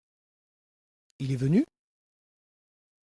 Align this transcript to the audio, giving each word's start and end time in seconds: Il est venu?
Il 1.19 1.31
est 1.31 1.35
venu? 1.35 1.63